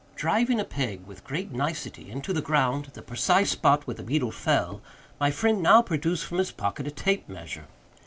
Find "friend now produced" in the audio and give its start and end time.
5.29-6.25